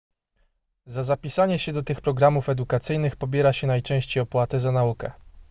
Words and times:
za 0.85 1.03
zapisanie 1.03 1.59
się 1.59 1.73
do 1.73 1.81
tych 1.83 2.01
programów 2.01 2.49
edukacyjnych 2.49 3.15
pobiera 3.15 3.53
się 3.53 3.67
najczęściej 3.67 4.23
opłatę 4.23 4.59
za 4.59 4.71
naukę 4.71 5.11